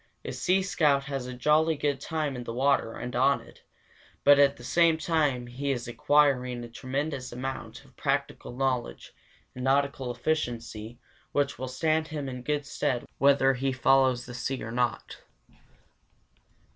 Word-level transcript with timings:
A 0.25 0.31
sea 0.31 0.63
scout 0.63 1.03
has 1.03 1.27
a 1.27 1.33
jolly 1.35 1.75
good 1.77 2.01
time 2.01 2.35
in 2.35 2.43
the 2.43 2.55
water 2.55 2.93
and 2.95 3.15
on 3.15 3.39
it, 3.39 3.61
but 4.23 4.39
at 4.39 4.57
the 4.57 4.63
same 4.63 4.97
time 4.97 5.45
he 5.45 5.69
is 5.69 5.87
acquiring 5.87 6.63
a 6.63 6.67
tremendous 6.69 7.31
amount 7.31 7.85
of 7.85 7.95
practical 7.95 8.51
knowledge 8.51 9.13
and 9.53 9.63
nautical 9.63 10.09
efficiency 10.11 10.97
which 11.33 11.59
will 11.59 11.67
stand 11.67 12.07
him 12.07 12.27
in 12.27 12.41
good 12.41 12.65
stead 12.65 13.05
whether 13.19 13.53
he 13.53 13.71
follows 13.71 14.25
the 14.25 14.33
sea 14.33 14.63
or 14.63 14.71
not. 14.71 15.17